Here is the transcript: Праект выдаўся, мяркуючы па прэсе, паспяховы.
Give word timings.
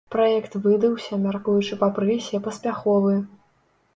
Праект 0.13 0.55
выдаўся, 0.63 1.19
мяркуючы 1.25 1.77
па 1.83 1.89
прэсе, 1.97 2.41
паспяховы. 2.47 3.13